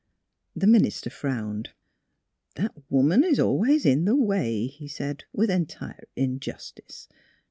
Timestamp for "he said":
4.65-5.25